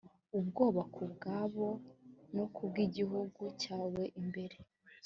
[0.39, 1.67] ubwoba ku bwabo
[2.35, 4.57] no ku bw igihugu cyawe imbere